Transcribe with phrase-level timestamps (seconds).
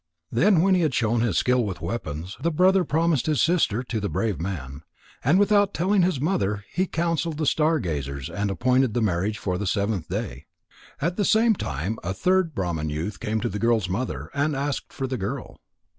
[0.31, 3.99] Then when he had shown his skill with weapons, the brother promised his sister to
[3.99, 4.81] the brave man.
[5.23, 9.59] And without telling his mother, he consulted the star gazers and appointed the marriage for
[9.59, 10.47] the seventh day.
[10.99, 14.91] At the same time a third Brahman youth came to the girl's mother and asked
[14.91, 15.61] for the girl.